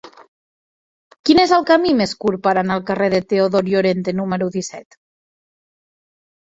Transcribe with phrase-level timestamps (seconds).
[1.29, 5.01] Quin és el camí més curt per anar al carrer de Teodor Llorente número disset?